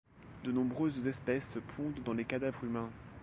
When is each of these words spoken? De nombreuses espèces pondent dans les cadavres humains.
De 0.43 0.51
nombreuses 0.51 1.05
espèces 1.05 1.59
pondent 1.77 2.01
dans 2.03 2.13
les 2.13 2.25
cadavres 2.25 2.63
humains. 2.63 2.89